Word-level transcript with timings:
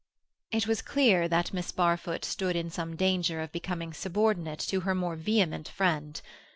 It 0.49 0.65
was 0.65 0.81
clear 0.81 1.27
that 1.27 1.53
Miss 1.53 1.71
Barfoot 1.71 2.25
stood 2.25 2.55
in 2.55 2.71
some 2.71 2.95
danger 2.95 3.39
of 3.39 3.51
becoming 3.51 3.93
subordinate 3.93 4.57
to 4.61 4.79
her 4.79 4.95
more 4.95 5.15
vehement 5.15 5.69
friend. 5.69 6.19